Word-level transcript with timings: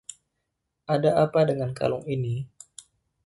Ada 0.93 1.11
apa 1.23 1.41
dengan 1.49 1.71
kalung 1.79 2.05
ini? 2.15 2.35